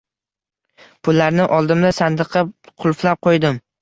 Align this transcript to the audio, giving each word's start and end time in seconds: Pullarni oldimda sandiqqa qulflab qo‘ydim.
Pullarni 1.07 1.45
oldimda 1.57 1.91
sandiqqa 1.99 2.43
qulflab 2.85 3.21
qo‘ydim. 3.29 3.63